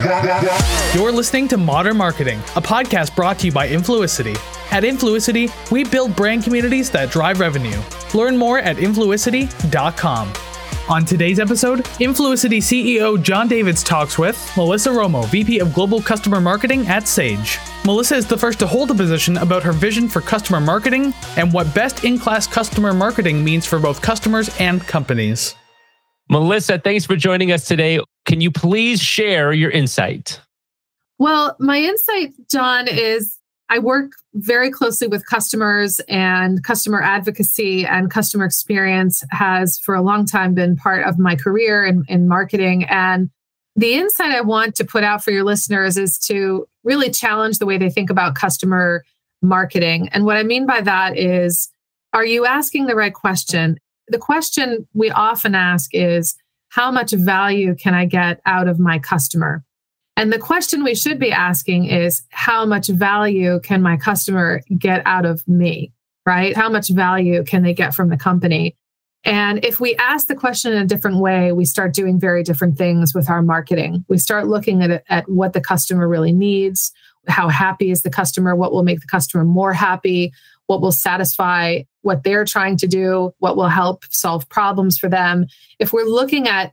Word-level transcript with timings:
You're 0.00 1.10
listening 1.10 1.48
to 1.48 1.56
Modern 1.56 1.96
Marketing, 1.96 2.38
a 2.54 2.62
podcast 2.62 3.16
brought 3.16 3.40
to 3.40 3.46
you 3.46 3.52
by 3.52 3.68
Influicity. 3.68 4.36
At 4.70 4.84
Influicity, 4.84 5.50
we 5.72 5.82
build 5.82 6.14
brand 6.14 6.44
communities 6.44 6.88
that 6.90 7.10
drive 7.10 7.40
revenue. 7.40 7.76
Learn 8.14 8.36
more 8.36 8.60
at 8.60 8.76
influicity.com. 8.76 10.32
On 10.88 11.04
today's 11.04 11.40
episode, 11.40 11.80
Influicity 11.98 12.58
CEO 12.58 13.20
Jon 13.20 13.48
Davids 13.48 13.82
talks 13.82 14.16
with 14.18 14.38
Melissa 14.56 14.90
Romo, 14.90 15.26
VP 15.26 15.58
of 15.58 15.74
Global 15.74 16.00
Customer 16.00 16.40
Marketing 16.40 16.86
at 16.86 17.08
Sage. 17.08 17.58
Melissa 17.84 18.14
is 18.14 18.26
the 18.26 18.38
first 18.38 18.60
to 18.60 18.68
hold 18.68 18.92
a 18.92 18.94
position 18.94 19.36
about 19.38 19.64
her 19.64 19.72
vision 19.72 20.08
for 20.08 20.20
customer 20.20 20.60
marketing 20.60 21.12
and 21.36 21.52
what 21.52 21.74
best 21.74 22.04
in 22.04 22.20
class 22.20 22.46
customer 22.46 22.94
marketing 22.94 23.42
means 23.42 23.66
for 23.66 23.80
both 23.80 24.00
customers 24.00 24.48
and 24.60 24.80
companies. 24.86 25.56
Melissa, 26.30 26.78
thanks 26.78 27.04
for 27.04 27.16
joining 27.16 27.50
us 27.50 27.66
today. 27.66 27.98
Can 28.28 28.42
you 28.42 28.50
please 28.50 29.00
share 29.00 29.54
your 29.54 29.70
insight? 29.70 30.38
Well, 31.18 31.56
my 31.58 31.78
insight, 31.78 32.34
Jon, 32.50 32.86
is 32.86 33.38
I 33.70 33.78
work 33.78 34.12
very 34.34 34.70
closely 34.70 35.08
with 35.08 35.24
customers 35.24 35.98
and 36.10 36.62
customer 36.62 37.00
advocacy 37.00 37.86
and 37.86 38.10
customer 38.10 38.44
experience 38.44 39.24
has 39.30 39.78
for 39.78 39.94
a 39.94 40.02
long 40.02 40.26
time 40.26 40.52
been 40.52 40.76
part 40.76 41.06
of 41.06 41.18
my 41.18 41.36
career 41.36 41.86
in, 41.86 42.04
in 42.06 42.28
marketing. 42.28 42.84
And 42.84 43.30
the 43.76 43.94
insight 43.94 44.32
I 44.32 44.42
want 44.42 44.74
to 44.74 44.84
put 44.84 45.04
out 45.04 45.24
for 45.24 45.30
your 45.30 45.44
listeners 45.44 45.96
is 45.96 46.18
to 46.26 46.68
really 46.84 47.08
challenge 47.10 47.58
the 47.58 47.66
way 47.66 47.78
they 47.78 47.88
think 47.88 48.10
about 48.10 48.34
customer 48.34 49.04
marketing. 49.40 50.10
And 50.12 50.26
what 50.26 50.36
I 50.36 50.42
mean 50.42 50.66
by 50.66 50.82
that 50.82 51.16
is, 51.16 51.70
are 52.12 52.26
you 52.26 52.44
asking 52.44 52.88
the 52.88 52.94
right 52.94 53.14
question? 53.14 53.78
The 54.08 54.18
question 54.18 54.86
we 54.92 55.10
often 55.10 55.54
ask 55.54 55.94
is, 55.94 56.36
how 56.68 56.90
much 56.90 57.12
value 57.12 57.74
can 57.74 57.94
I 57.94 58.04
get 58.04 58.40
out 58.46 58.68
of 58.68 58.78
my 58.78 58.98
customer? 58.98 59.64
And 60.16 60.32
the 60.32 60.38
question 60.38 60.82
we 60.82 60.94
should 60.94 61.18
be 61.18 61.30
asking 61.30 61.86
is, 61.86 62.22
how 62.30 62.66
much 62.66 62.88
value 62.88 63.60
can 63.60 63.82
my 63.82 63.96
customer 63.96 64.62
get 64.76 65.02
out 65.06 65.24
of 65.24 65.46
me? 65.46 65.92
Right? 66.26 66.56
How 66.56 66.68
much 66.68 66.88
value 66.88 67.44
can 67.44 67.62
they 67.62 67.72
get 67.72 67.94
from 67.94 68.10
the 68.10 68.16
company? 68.16 68.76
And 69.24 69.64
if 69.64 69.80
we 69.80 69.96
ask 69.96 70.28
the 70.28 70.34
question 70.34 70.72
in 70.72 70.82
a 70.82 70.86
different 70.86 71.18
way, 71.18 71.52
we 71.52 71.64
start 71.64 71.94
doing 71.94 72.20
very 72.20 72.42
different 72.42 72.78
things 72.78 73.14
with 73.14 73.28
our 73.28 73.42
marketing. 73.42 74.04
We 74.08 74.18
start 74.18 74.46
looking 74.46 74.82
at, 74.82 75.02
at 75.08 75.28
what 75.28 75.52
the 75.52 75.60
customer 75.60 76.06
really 76.08 76.32
needs, 76.32 76.92
how 77.26 77.48
happy 77.48 77.90
is 77.90 78.02
the 78.02 78.10
customer, 78.10 78.54
what 78.54 78.72
will 78.72 78.84
make 78.84 79.00
the 79.00 79.06
customer 79.06 79.44
more 79.44 79.72
happy, 79.72 80.32
what 80.66 80.80
will 80.80 80.92
satisfy 80.92 81.82
what 82.08 82.24
they're 82.24 82.44
trying 82.44 82.76
to 82.78 82.88
do, 82.88 83.32
what 83.38 83.56
will 83.56 83.68
help 83.68 84.02
solve 84.10 84.48
problems 84.48 84.98
for 84.98 85.08
them. 85.08 85.46
If 85.78 85.92
we're 85.92 86.04
looking 86.04 86.48
at 86.48 86.72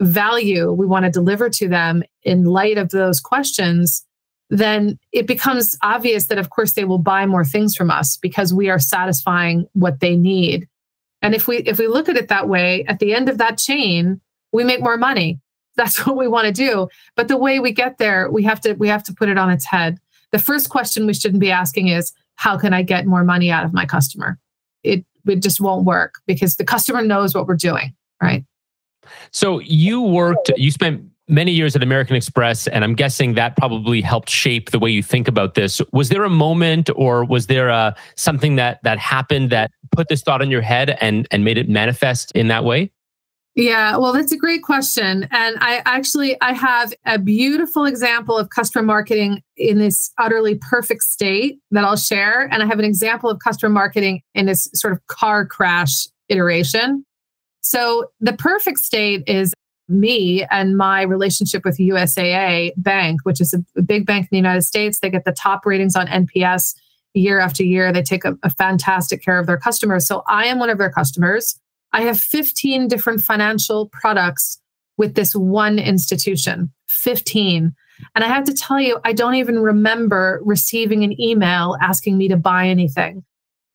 value 0.00 0.72
we 0.72 0.86
want 0.86 1.04
to 1.04 1.10
deliver 1.10 1.50
to 1.50 1.68
them 1.68 2.04
in 2.22 2.44
light 2.44 2.78
of 2.78 2.90
those 2.90 3.20
questions, 3.20 4.06
then 4.48 4.96
it 5.12 5.26
becomes 5.26 5.76
obvious 5.82 6.26
that, 6.26 6.38
of 6.38 6.50
course, 6.50 6.72
they 6.72 6.84
will 6.84 6.98
buy 6.98 7.26
more 7.26 7.44
things 7.44 7.74
from 7.74 7.90
us 7.90 8.16
because 8.16 8.54
we 8.54 8.70
are 8.70 8.78
satisfying 8.78 9.66
what 9.72 10.00
they 10.00 10.16
need. 10.16 10.68
And 11.20 11.34
if 11.34 11.48
we 11.48 11.58
if 11.58 11.78
we 11.78 11.88
look 11.88 12.08
at 12.08 12.16
it 12.16 12.28
that 12.28 12.48
way, 12.48 12.84
at 12.84 13.00
the 13.00 13.12
end 13.12 13.28
of 13.28 13.38
that 13.38 13.58
chain, 13.58 14.20
we 14.52 14.64
make 14.64 14.80
more 14.80 14.96
money. 14.96 15.40
That's 15.76 15.98
what 16.06 16.16
we 16.16 16.28
want 16.28 16.46
to 16.46 16.52
do. 16.52 16.88
But 17.16 17.28
the 17.28 17.36
way 17.36 17.58
we 17.58 17.72
get 17.72 17.98
there, 17.98 18.30
we 18.30 18.44
have 18.44 18.60
to 18.62 18.74
we 18.74 18.88
have 18.88 19.02
to 19.04 19.12
put 19.12 19.28
it 19.28 19.36
on 19.36 19.50
its 19.50 19.66
head. 19.66 19.98
The 20.30 20.38
first 20.38 20.70
question 20.70 21.06
we 21.06 21.14
shouldn't 21.14 21.40
be 21.40 21.50
asking 21.50 21.88
is, 21.88 22.12
how 22.36 22.56
can 22.56 22.72
I 22.72 22.82
get 22.82 23.06
more 23.06 23.24
money 23.24 23.50
out 23.50 23.64
of 23.64 23.72
my 23.72 23.84
customer? 23.84 24.38
It, 24.82 25.04
it 25.26 25.42
just 25.42 25.60
won't 25.60 25.84
work 25.84 26.14
because 26.26 26.56
the 26.56 26.64
customer 26.64 27.02
knows 27.02 27.34
what 27.34 27.46
we're 27.46 27.56
doing, 27.56 27.94
right? 28.22 28.44
So 29.30 29.58
you 29.60 30.02
worked, 30.02 30.50
you 30.56 30.70
spent 30.70 31.02
many 31.28 31.52
years 31.52 31.76
at 31.76 31.82
American 31.82 32.16
Express, 32.16 32.66
and 32.66 32.84
I'm 32.84 32.94
guessing 32.94 33.34
that 33.34 33.56
probably 33.56 34.00
helped 34.00 34.30
shape 34.30 34.70
the 34.70 34.78
way 34.78 34.90
you 34.90 35.02
think 35.02 35.28
about 35.28 35.54
this. 35.54 35.80
Was 35.92 36.08
there 36.08 36.24
a 36.24 36.30
moment, 36.30 36.90
or 36.96 37.24
was 37.24 37.46
there 37.46 37.68
a, 37.68 37.74
uh, 37.74 37.94
something 38.16 38.56
that 38.56 38.82
that 38.82 38.98
happened 38.98 39.50
that 39.50 39.70
put 39.92 40.08
this 40.08 40.22
thought 40.22 40.42
in 40.42 40.50
your 40.50 40.62
head 40.62 40.96
and 41.00 41.28
and 41.30 41.44
made 41.44 41.58
it 41.58 41.68
manifest 41.68 42.32
in 42.32 42.48
that 42.48 42.64
way? 42.64 42.90
Yeah, 43.54 43.96
well, 43.96 44.12
that's 44.12 44.30
a 44.30 44.36
great 44.36 44.62
question. 44.62 45.26
And 45.32 45.56
I 45.60 45.82
actually 45.84 46.36
I 46.40 46.52
have 46.52 46.92
a 47.04 47.18
beautiful 47.18 47.86
example 47.86 48.38
of 48.38 48.50
customer 48.50 48.84
marketing 48.84 49.42
in 49.56 49.78
this 49.78 50.12
utterly 50.16 50.54
perfect 50.54 51.02
state 51.02 51.58
that 51.72 51.82
I'll 51.82 51.96
share. 51.96 52.48
And 52.52 52.62
I 52.62 52.66
have 52.66 52.78
an 52.78 52.84
example 52.84 53.28
of 53.28 53.40
customer 53.40 53.70
marketing 53.70 54.22
in 54.34 54.46
this 54.46 54.70
sort 54.74 54.92
of 54.92 55.04
car 55.08 55.44
crash 55.44 56.06
iteration. 56.28 57.04
So 57.60 58.12
the 58.20 58.32
perfect 58.32 58.78
state 58.78 59.24
is 59.26 59.52
me 59.88 60.44
and 60.50 60.76
my 60.76 61.02
relationship 61.02 61.64
with 61.64 61.78
USAA 61.78 62.72
Bank, 62.76 63.20
which 63.24 63.40
is 63.40 63.54
a 63.54 63.82
big 63.82 64.06
bank 64.06 64.24
in 64.24 64.28
the 64.30 64.36
United 64.36 64.62
States. 64.62 65.00
They 65.00 65.10
get 65.10 65.24
the 65.24 65.32
top 65.32 65.66
ratings 65.66 65.96
on 65.96 66.06
NPS 66.06 66.74
year 67.14 67.40
after 67.40 67.64
year. 67.64 67.92
They 67.92 68.02
take 68.02 68.24
a, 68.24 68.36
a 68.42 68.50
fantastic 68.50 69.22
care 69.22 69.38
of 69.38 69.46
their 69.46 69.56
customers. 69.56 70.06
So 70.06 70.22
I 70.28 70.46
am 70.46 70.58
one 70.58 70.70
of 70.70 70.78
their 70.78 70.90
customers. 70.90 71.58
I 71.92 72.02
have 72.02 72.18
15 72.18 72.88
different 72.88 73.20
financial 73.20 73.88
products 73.88 74.60
with 74.96 75.14
this 75.14 75.34
one 75.34 75.78
institution, 75.78 76.72
15. 76.88 77.74
And 78.14 78.24
I 78.24 78.28
have 78.28 78.44
to 78.44 78.54
tell 78.54 78.80
you, 78.80 78.98
I 79.04 79.12
don't 79.12 79.36
even 79.36 79.58
remember 79.60 80.40
receiving 80.44 81.02
an 81.04 81.20
email 81.20 81.76
asking 81.80 82.18
me 82.18 82.28
to 82.28 82.36
buy 82.36 82.68
anything. 82.68 83.24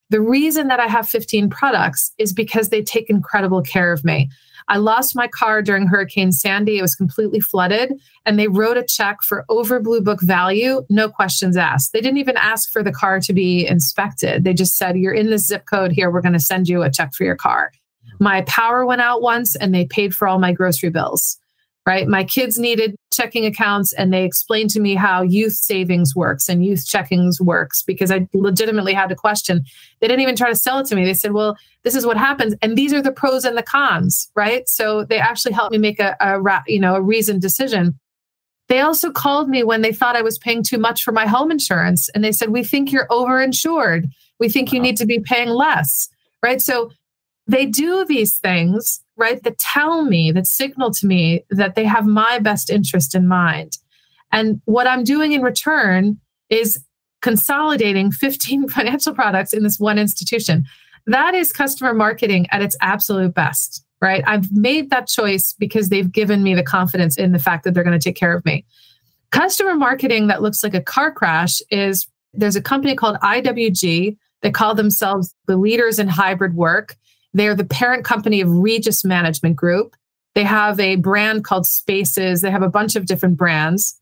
The 0.09 0.21
reason 0.21 0.67
that 0.67 0.79
I 0.79 0.87
have 0.87 1.09
15 1.09 1.49
products 1.49 2.13
is 2.17 2.33
because 2.33 2.69
they 2.69 2.83
take 2.83 3.09
incredible 3.09 3.61
care 3.61 3.91
of 3.91 4.03
me. 4.03 4.29
I 4.67 4.77
lost 4.77 5.15
my 5.15 5.27
car 5.27 5.61
during 5.61 5.87
Hurricane 5.87 6.31
Sandy. 6.31 6.77
It 6.77 6.81
was 6.81 6.95
completely 6.95 7.39
flooded, 7.39 7.93
and 8.25 8.39
they 8.39 8.47
wrote 8.47 8.77
a 8.77 8.83
check 8.83 9.21
for 9.21 9.43
over 9.49 9.79
Blue 9.79 10.01
Book 10.01 10.21
value, 10.21 10.83
no 10.89 11.09
questions 11.09 11.57
asked. 11.57 11.91
They 11.91 11.99
didn't 11.99 12.19
even 12.19 12.37
ask 12.37 12.71
for 12.71 12.83
the 12.83 12.91
car 12.91 13.19
to 13.21 13.33
be 13.33 13.67
inspected. 13.67 14.43
They 14.43 14.53
just 14.53 14.77
said, 14.77 14.97
You're 14.97 15.13
in 15.13 15.31
the 15.31 15.37
zip 15.37 15.65
code 15.65 15.91
here. 15.91 16.11
We're 16.11 16.21
going 16.21 16.33
to 16.33 16.39
send 16.39 16.69
you 16.69 16.83
a 16.83 16.91
check 16.91 17.13
for 17.13 17.23
your 17.23 17.35
car. 17.35 17.71
My 18.23 18.41
power 18.43 18.85
went 18.85 19.01
out 19.01 19.21
once 19.21 19.53
and 19.53 19.75
they 19.75 19.85
paid 19.85 20.15
for 20.15 20.29
all 20.29 20.39
my 20.39 20.53
grocery 20.53 20.89
bills, 20.89 21.37
right? 21.85 22.07
My 22.07 22.23
kids 22.23 22.57
needed 22.57 22.95
checking 23.13 23.45
accounts 23.45 23.91
and 23.91 24.13
they 24.13 24.23
explained 24.23 24.69
to 24.69 24.79
me 24.79 24.95
how 24.95 25.23
youth 25.23 25.51
savings 25.51 26.15
works 26.15 26.47
and 26.47 26.63
youth 26.63 26.87
checkings 26.87 27.41
works 27.41 27.83
because 27.83 28.11
I 28.11 28.25
legitimately 28.33 28.93
had 28.93 29.11
a 29.11 29.15
question. 29.15 29.65
They 29.99 30.07
didn't 30.07 30.21
even 30.21 30.37
try 30.37 30.47
to 30.47 30.55
sell 30.55 30.79
it 30.79 30.85
to 30.85 30.95
me. 30.95 31.03
They 31.03 31.13
said, 31.13 31.33
well, 31.33 31.57
this 31.83 31.95
is 31.95 32.05
what 32.05 32.15
happens. 32.15 32.55
And 32.61 32.77
these 32.77 32.93
are 32.93 33.01
the 33.01 33.11
pros 33.11 33.43
and 33.43 33.57
the 33.57 33.61
cons, 33.61 34.31
right? 34.37 34.69
So 34.69 35.03
they 35.03 35.19
actually 35.19 35.51
helped 35.51 35.73
me 35.73 35.77
make 35.77 35.99
a, 35.99 36.15
a 36.21 36.61
you 36.65 36.79
know, 36.79 36.95
a 36.95 37.01
reasoned 37.01 37.41
decision. 37.41 37.99
They 38.69 38.79
also 38.79 39.11
called 39.11 39.49
me 39.49 39.65
when 39.65 39.81
they 39.81 39.91
thought 39.91 40.15
I 40.15 40.21
was 40.21 40.37
paying 40.37 40.63
too 40.63 40.77
much 40.77 41.03
for 41.03 41.11
my 41.11 41.27
home 41.27 41.51
insurance. 41.51 42.07
And 42.15 42.23
they 42.23 42.31
said, 42.31 42.51
we 42.51 42.63
think 42.63 42.89
you're 42.89 43.07
overinsured. 43.07 44.05
We 44.39 44.47
think 44.47 44.71
you 44.71 44.79
need 44.79 44.95
to 44.95 45.05
be 45.05 45.19
paying 45.19 45.49
less, 45.49 46.07
right? 46.41 46.61
So 46.61 46.89
they 47.47 47.65
do 47.65 48.05
these 48.05 48.37
things, 48.37 49.03
right, 49.17 49.41
that 49.43 49.57
tell 49.57 50.03
me, 50.03 50.31
that 50.31 50.47
signal 50.47 50.91
to 50.91 51.05
me 51.07 51.43
that 51.49 51.75
they 51.75 51.85
have 51.85 52.05
my 52.05 52.39
best 52.39 52.69
interest 52.69 53.15
in 53.15 53.27
mind. 53.27 53.77
And 54.31 54.61
what 54.65 54.87
I'm 54.87 55.03
doing 55.03 55.33
in 55.33 55.41
return 55.41 56.19
is 56.49 56.83
consolidating 57.21 58.11
15 58.11 58.67
financial 58.69 59.13
products 59.13 59.53
in 59.53 59.63
this 59.63 59.79
one 59.79 59.99
institution. 59.99 60.65
That 61.05 61.35
is 61.35 61.51
customer 61.51 61.93
marketing 61.93 62.47
at 62.51 62.61
its 62.61 62.77
absolute 62.81 63.33
best, 63.33 63.83
right? 64.01 64.23
I've 64.25 64.51
made 64.51 64.89
that 64.89 65.07
choice 65.07 65.53
because 65.53 65.89
they've 65.89 66.11
given 66.11 66.43
me 66.43 66.53
the 66.53 66.63
confidence 66.63 67.17
in 67.17 67.33
the 67.33 67.39
fact 67.39 67.63
that 67.63 67.73
they're 67.73 67.83
going 67.83 67.99
to 67.99 68.03
take 68.03 68.15
care 68.15 68.35
of 68.35 68.45
me. 68.45 68.65
Customer 69.31 69.75
marketing 69.75 70.27
that 70.27 70.41
looks 70.41 70.63
like 70.63 70.75
a 70.75 70.81
car 70.81 71.11
crash 71.11 71.61
is 71.71 72.07
there's 72.33 72.55
a 72.55 72.61
company 72.61 72.95
called 72.95 73.17
IWG. 73.17 74.15
They 74.41 74.51
call 74.51 74.75
themselves 74.75 75.33
the 75.47 75.57
leaders 75.57 75.99
in 75.99 76.07
hybrid 76.07 76.55
work. 76.55 76.95
They're 77.33 77.55
the 77.55 77.65
parent 77.65 78.05
company 78.05 78.41
of 78.41 78.49
Regus 78.49 79.03
Management 79.03 79.55
Group. 79.55 79.95
They 80.35 80.43
have 80.43 80.79
a 80.79 80.95
brand 80.95 81.43
called 81.43 81.65
Spaces. 81.65 82.41
They 82.41 82.51
have 82.51 82.63
a 82.63 82.69
bunch 82.69 82.95
of 82.95 83.05
different 83.05 83.37
brands. 83.37 83.99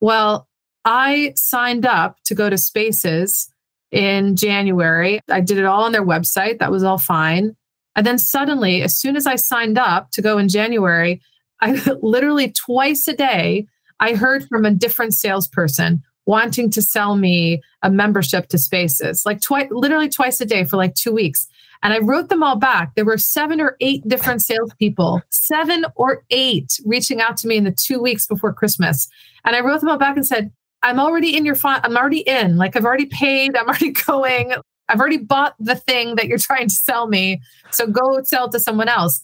Well, 0.00 0.48
I 0.84 1.32
signed 1.36 1.86
up 1.86 2.18
to 2.24 2.34
go 2.34 2.50
to 2.50 2.58
Spaces 2.58 3.48
in 3.90 4.36
January. 4.36 5.20
I 5.30 5.40
did 5.40 5.58
it 5.58 5.64
all 5.64 5.84
on 5.84 5.92
their 5.92 6.04
website. 6.04 6.58
That 6.58 6.70
was 6.70 6.82
all 6.82 6.98
fine. 6.98 7.56
And 7.94 8.06
then 8.06 8.18
suddenly, 8.18 8.82
as 8.82 8.96
soon 8.96 9.16
as 9.16 9.26
I 9.26 9.36
signed 9.36 9.78
up 9.78 10.10
to 10.12 10.22
go 10.22 10.38
in 10.38 10.48
January, 10.48 11.20
I 11.60 11.72
literally 12.02 12.50
twice 12.50 13.06
a 13.06 13.14
day, 13.14 13.66
I 14.00 14.14
heard 14.14 14.48
from 14.48 14.64
a 14.64 14.70
different 14.70 15.14
salesperson 15.14 16.02
wanting 16.24 16.70
to 16.70 16.82
sell 16.82 17.16
me 17.16 17.60
a 17.82 17.90
membership 17.90 18.48
to 18.48 18.58
Spaces, 18.58 19.24
like 19.26 19.40
twice, 19.40 19.68
literally 19.70 20.08
twice 20.08 20.40
a 20.40 20.46
day 20.46 20.64
for 20.64 20.76
like 20.76 20.94
two 20.94 21.12
weeks. 21.12 21.46
And 21.82 21.92
I 21.92 21.98
wrote 21.98 22.28
them 22.28 22.42
all 22.42 22.56
back. 22.56 22.94
There 22.94 23.04
were 23.04 23.18
seven 23.18 23.60
or 23.60 23.76
eight 23.80 24.06
different 24.06 24.42
salespeople, 24.42 25.20
seven 25.30 25.84
or 25.96 26.24
eight 26.30 26.78
reaching 26.84 27.20
out 27.20 27.36
to 27.38 27.48
me 27.48 27.56
in 27.56 27.64
the 27.64 27.72
two 27.72 28.00
weeks 28.00 28.26
before 28.26 28.52
Christmas. 28.52 29.08
And 29.44 29.56
I 29.56 29.60
wrote 29.60 29.80
them 29.80 29.88
all 29.88 29.98
back 29.98 30.16
and 30.16 30.26
said, 30.26 30.52
I'm 30.82 31.00
already 31.00 31.36
in 31.36 31.44
your 31.44 31.54
font. 31.54 31.84
I'm 31.84 31.96
already 31.96 32.20
in. 32.20 32.56
Like 32.56 32.76
I've 32.76 32.84
already 32.84 33.06
paid. 33.06 33.56
I'm 33.56 33.68
already 33.68 33.90
going. 34.06 34.52
I've 34.88 35.00
already 35.00 35.18
bought 35.18 35.54
the 35.58 35.76
thing 35.76 36.16
that 36.16 36.26
you're 36.26 36.38
trying 36.38 36.68
to 36.68 36.74
sell 36.74 37.08
me. 37.08 37.40
So 37.70 37.86
go 37.86 38.22
sell 38.24 38.46
it 38.46 38.52
to 38.52 38.60
someone 38.60 38.88
else. 38.88 39.22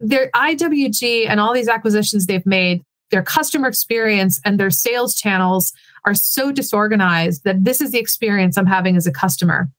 Their 0.00 0.30
IWG 0.32 1.28
and 1.28 1.40
all 1.40 1.54
these 1.54 1.68
acquisitions 1.68 2.26
they've 2.26 2.44
made, 2.44 2.82
their 3.10 3.22
customer 3.22 3.68
experience 3.68 4.40
and 4.44 4.60
their 4.60 4.70
sales 4.70 5.14
channels 5.14 5.72
are 6.04 6.14
so 6.14 6.52
disorganized 6.52 7.44
that 7.44 7.64
this 7.64 7.80
is 7.80 7.92
the 7.92 7.98
experience 7.98 8.58
I'm 8.58 8.66
having 8.66 8.96
as 8.96 9.06
a 9.06 9.12
customer. 9.12 9.70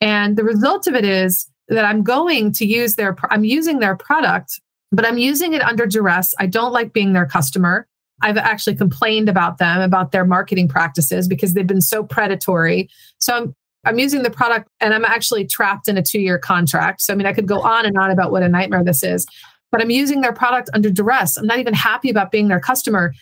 And 0.00 0.36
the 0.36 0.44
result 0.44 0.86
of 0.86 0.94
it 0.94 1.04
is 1.04 1.48
that 1.68 1.84
I'm 1.84 2.02
going 2.02 2.52
to 2.52 2.66
use 2.66 2.94
their, 2.94 3.16
I'm 3.30 3.44
using 3.44 3.78
their 3.78 3.96
product, 3.96 4.60
but 4.92 5.06
I'm 5.06 5.18
using 5.18 5.54
it 5.54 5.62
under 5.62 5.86
duress. 5.86 6.34
I 6.38 6.46
don't 6.46 6.72
like 6.72 6.92
being 6.92 7.12
their 7.12 7.26
customer. 7.26 7.86
I've 8.22 8.38
actually 8.38 8.76
complained 8.76 9.28
about 9.28 9.58
them, 9.58 9.80
about 9.80 10.12
their 10.12 10.24
marketing 10.24 10.68
practices 10.68 11.28
because 11.28 11.54
they've 11.54 11.66
been 11.66 11.82
so 11.82 12.02
predatory. 12.02 12.88
So 13.18 13.36
I'm, 13.36 13.54
I'm 13.84 13.98
using 13.98 14.22
the 14.22 14.30
product 14.30 14.68
and 14.80 14.94
I'm 14.94 15.04
actually 15.04 15.46
trapped 15.46 15.88
in 15.88 15.98
a 15.98 16.02
two 16.02 16.20
year 16.20 16.38
contract. 16.38 17.02
So, 17.02 17.12
I 17.12 17.16
mean, 17.16 17.26
I 17.26 17.32
could 17.32 17.46
go 17.46 17.60
on 17.60 17.84
and 17.84 17.96
on 17.98 18.10
about 18.10 18.32
what 18.32 18.42
a 18.42 18.48
nightmare 18.48 18.82
this 18.82 19.02
is, 19.02 19.26
but 19.70 19.80
I'm 19.80 19.90
using 19.90 20.22
their 20.22 20.32
product 20.32 20.70
under 20.72 20.90
duress. 20.90 21.36
I'm 21.36 21.46
not 21.46 21.58
even 21.58 21.74
happy 21.74 22.10
about 22.10 22.30
being 22.30 22.48
their 22.48 22.60
customer. 22.60 23.12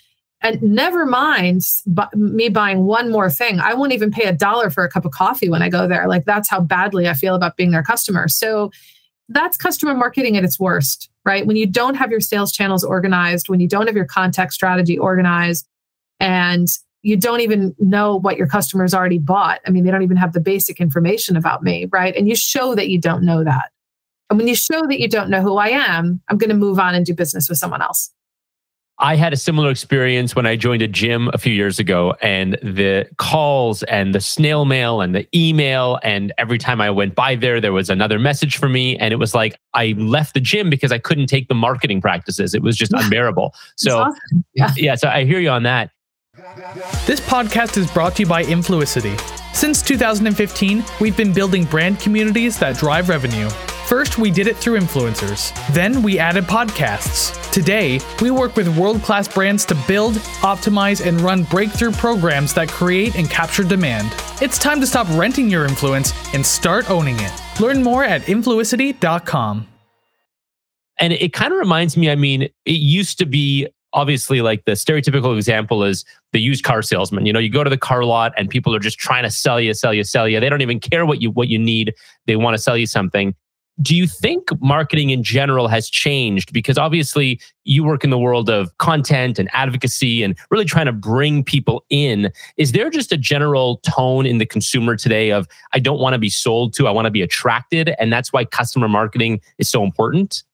And 0.44 0.62
never 0.62 1.06
mind 1.06 1.62
me 2.14 2.50
buying 2.50 2.84
one 2.84 3.10
more 3.10 3.30
thing. 3.30 3.60
I 3.60 3.72
won't 3.72 3.92
even 3.92 4.10
pay 4.10 4.24
a 4.24 4.32
dollar 4.32 4.68
for 4.68 4.84
a 4.84 4.90
cup 4.90 5.06
of 5.06 5.10
coffee 5.10 5.48
when 5.48 5.62
I 5.62 5.70
go 5.70 5.88
there. 5.88 6.06
Like 6.06 6.26
that's 6.26 6.50
how 6.50 6.60
badly 6.60 7.08
I 7.08 7.14
feel 7.14 7.34
about 7.34 7.56
being 7.56 7.70
their 7.70 7.82
customer. 7.82 8.28
So 8.28 8.70
that's 9.30 9.56
customer 9.56 9.94
marketing 9.94 10.36
at 10.36 10.44
its 10.44 10.60
worst, 10.60 11.08
right? 11.24 11.46
When 11.46 11.56
you 11.56 11.66
don't 11.66 11.94
have 11.94 12.10
your 12.10 12.20
sales 12.20 12.52
channels 12.52 12.84
organized, 12.84 13.48
when 13.48 13.58
you 13.58 13.66
don't 13.66 13.86
have 13.86 13.96
your 13.96 14.04
contact 14.04 14.52
strategy 14.52 14.98
organized, 14.98 15.66
and 16.20 16.68
you 17.02 17.16
don't 17.16 17.40
even 17.40 17.74
know 17.78 18.16
what 18.16 18.36
your 18.36 18.46
customers 18.46 18.94
already 18.94 19.18
bought. 19.18 19.60
I 19.66 19.70
mean, 19.70 19.84
they 19.84 19.90
don't 19.90 20.02
even 20.02 20.16
have 20.18 20.34
the 20.34 20.40
basic 20.40 20.78
information 20.80 21.36
about 21.36 21.62
me, 21.62 21.86
right? 21.90 22.14
And 22.14 22.28
you 22.28 22.36
show 22.36 22.74
that 22.74 22.88
you 22.88 23.00
don't 23.00 23.24
know 23.24 23.44
that. 23.44 23.70
And 24.28 24.38
when 24.38 24.48
you 24.48 24.54
show 24.54 24.82
that 24.88 25.00
you 25.00 25.08
don't 25.08 25.30
know 25.30 25.42
who 25.42 25.56
I 25.56 25.68
am, 25.68 26.20
I'm 26.28 26.38
going 26.38 26.50
to 26.50 26.56
move 26.56 26.78
on 26.78 26.94
and 26.94 27.04
do 27.04 27.14
business 27.14 27.48
with 27.48 27.58
someone 27.58 27.82
else. 27.82 28.13
I 28.98 29.16
had 29.16 29.32
a 29.32 29.36
similar 29.36 29.70
experience 29.70 30.36
when 30.36 30.46
I 30.46 30.54
joined 30.54 30.80
a 30.80 30.86
gym 30.86 31.28
a 31.32 31.38
few 31.38 31.52
years 31.52 31.80
ago, 31.80 32.14
and 32.22 32.54
the 32.62 33.08
calls 33.18 33.82
and 33.84 34.14
the 34.14 34.20
snail 34.20 34.64
mail 34.64 35.00
and 35.00 35.14
the 35.14 35.26
email, 35.36 35.98
and 36.04 36.32
every 36.38 36.58
time 36.58 36.80
I 36.80 36.90
went 36.90 37.16
by 37.16 37.34
there, 37.34 37.60
there 37.60 37.72
was 37.72 37.90
another 37.90 38.20
message 38.20 38.56
for 38.56 38.68
me. 38.68 38.96
And 38.98 39.12
it 39.12 39.16
was 39.16 39.34
like 39.34 39.58
I 39.74 39.94
left 39.98 40.34
the 40.34 40.40
gym 40.40 40.70
because 40.70 40.92
I 40.92 40.98
couldn't 40.98 41.26
take 41.26 41.48
the 41.48 41.54
marketing 41.54 42.00
practices. 42.00 42.54
It 42.54 42.62
was 42.62 42.76
just 42.76 42.92
unbearable. 42.94 43.52
So, 43.76 43.98
awesome. 43.98 44.44
yeah. 44.54 44.72
yeah, 44.76 44.94
so 44.94 45.08
I 45.08 45.24
hear 45.24 45.40
you 45.40 45.50
on 45.50 45.64
that. 45.64 45.90
This 47.06 47.20
podcast 47.20 47.76
is 47.76 47.90
brought 47.90 48.16
to 48.16 48.22
you 48.22 48.28
by 48.28 48.44
Influicity. 48.44 49.18
Since 49.54 49.82
2015, 49.82 50.84
we've 51.00 51.16
been 51.16 51.32
building 51.32 51.64
brand 51.64 52.00
communities 52.00 52.58
that 52.58 52.76
drive 52.76 53.08
revenue. 53.08 53.48
First, 53.86 54.16
we 54.16 54.30
did 54.30 54.46
it 54.46 54.56
through 54.56 54.78
influencers. 54.78 55.52
Then, 55.74 56.02
we 56.02 56.18
added 56.18 56.44
podcasts. 56.44 57.38
Today, 57.52 58.00
we 58.22 58.30
work 58.30 58.56
with 58.56 58.78
world 58.78 59.02
class 59.02 59.28
brands 59.28 59.66
to 59.66 59.74
build, 59.86 60.14
optimize, 60.40 61.06
and 61.06 61.20
run 61.20 61.42
breakthrough 61.44 61.92
programs 61.92 62.54
that 62.54 62.68
create 62.68 63.14
and 63.14 63.28
capture 63.28 63.62
demand. 63.62 64.10
It's 64.40 64.58
time 64.58 64.80
to 64.80 64.86
stop 64.86 65.06
renting 65.10 65.50
your 65.50 65.66
influence 65.66 66.14
and 66.32 66.44
start 66.44 66.90
owning 66.90 67.16
it. 67.20 67.32
Learn 67.60 67.82
more 67.82 68.04
at 68.04 68.22
influicity.com. 68.22 69.68
And 70.98 71.12
it 71.12 71.34
kind 71.34 71.52
of 71.52 71.58
reminds 71.58 71.96
me, 71.96 72.10
I 72.10 72.14
mean, 72.14 72.42
it 72.42 72.52
used 72.70 73.18
to 73.18 73.26
be 73.26 73.68
obviously 73.92 74.40
like 74.40 74.64
the 74.64 74.72
stereotypical 74.72 75.36
example 75.36 75.84
is 75.84 76.06
the 76.32 76.40
used 76.40 76.64
car 76.64 76.80
salesman. 76.80 77.26
You 77.26 77.34
know, 77.34 77.38
you 77.38 77.50
go 77.50 77.62
to 77.62 77.70
the 77.70 77.78
car 77.78 78.04
lot 78.04 78.32
and 78.38 78.48
people 78.48 78.74
are 78.74 78.80
just 78.80 78.98
trying 78.98 79.24
to 79.24 79.30
sell 79.30 79.60
you, 79.60 79.74
sell 79.74 79.92
you, 79.92 80.04
sell 80.04 80.26
you. 80.26 80.40
They 80.40 80.48
don't 80.48 80.62
even 80.62 80.80
care 80.80 81.04
what 81.04 81.20
you 81.20 81.30
what 81.30 81.48
you 81.48 81.58
need. 81.58 81.94
They 82.26 82.36
want 82.36 82.54
to 82.54 82.62
sell 82.62 82.78
you 82.78 82.86
something 82.86 83.34
do 83.82 83.96
you 83.96 84.06
think 84.06 84.48
marketing 84.60 85.10
in 85.10 85.22
general 85.22 85.66
has 85.68 85.88
changed? 85.90 86.52
Because 86.52 86.78
obviously 86.78 87.40
you 87.64 87.82
work 87.82 88.04
in 88.04 88.10
the 88.10 88.18
world 88.18 88.48
of 88.48 88.76
content 88.78 89.38
and 89.38 89.48
advocacy 89.52 90.22
and 90.22 90.38
really 90.50 90.64
trying 90.64 90.86
to 90.86 90.92
bring 90.92 91.42
people 91.42 91.84
in. 91.90 92.30
Is 92.56 92.72
there 92.72 92.88
just 92.88 93.10
a 93.10 93.16
general 93.16 93.78
tone 93.78 94.26
in 94.26 94.38
the 94.38 94.46
consumer 94.46 94.96
today 94.96 95.32
of, 95.32 95.48
I 95.72 95.80
don't 95.80 95.98
want 95.98 96.14
to 96.14 96.18
be 96.18 96.30
sold 96.30 96.72
to, 96.74 96.86
I 96.86 96.92
want 96.92 97.06
to 97.06 97.10
be 97.10 97.22
attracted? 97.22 97.94
And 97.98 98.12
that's 98.12 98.32
why 98.32 98.44
customer 98.44 98.88
marketing 98.88 99.40
is 99.58 99.68
so 99.68 99.82
important? 99.82 100.44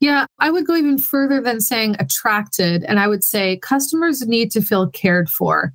Yeah, 0.00 0.26
I 0.38 0.50
would 0.50 0.66
go 0.66 0.76
even 0.76 0.96
further 0.98 1.40
than 1.40 1.60
saying 1.60 1.96
attracted. 1.98 2.84
And 2.84 2.98
I 3.00 3.08
would 3.08 3.24
say 3.24 3.58
customers 3.58 4.26
need 4.26 4.50
to 4.52 4.62
feel 4.62 4.88
cared 4.88 5.28
for. 5.28 5.74